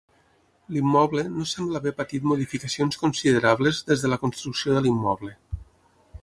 [0.75, 5.37] L'immoble no sembla haver patit modificacions considerables des de la construcció de l'immoble.